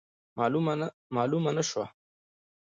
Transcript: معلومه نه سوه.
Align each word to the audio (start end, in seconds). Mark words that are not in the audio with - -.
معلومه 1.15 1.51
نه 1.57 1.63
سوه. 1.71 1.85